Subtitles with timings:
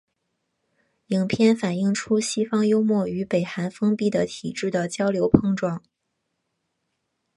[1.09, 5.83] 影片反映出西方幽默与北韩封闭的体制的交流碰撞。